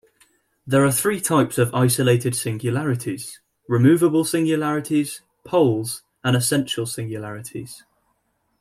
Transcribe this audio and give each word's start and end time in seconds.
There 0.65 0.83
are 0.83 0.91
three 0.91 1.21
types 1.21 1.59
of 1.59 1.75
isolated 1.75 2.35
singularities: 2.35 3.39
removable 3.67 4.25
singularities, 4.25 5.21
poles 5.45 6.01
and 6.23 6.35
essential 6.35 6.87
singularities. 6.87 7.83